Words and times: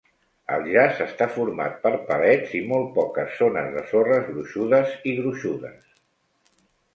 El 0.53 0.63
jaç 0.75 1.01
està 1.03 1.27
format 1.33 1.75
per 1.83 1.91
palets 2.07 2.55
i 2.61 2.61
molt 2.71 2.89
poques 2.95 3.37
zones 3.43 3.69
de 3.77 3.85
sorres 3.93 4.25
gruixudes 4.31 4.97
i 5.13 5.15
gruixudes. 5.21 5.95